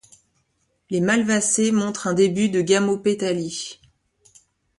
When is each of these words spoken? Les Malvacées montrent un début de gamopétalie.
Les 0.89 0.99
Malvacées 0.99 1.71
montrent 1.71 2.07
un 2.07 2.15
début 2.15 2.49
de 2.49 2.61
gamopétalie. 2.61 3.79